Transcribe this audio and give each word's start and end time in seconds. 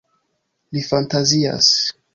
Li 0.77 0.83
fantazias. 0.89 1.73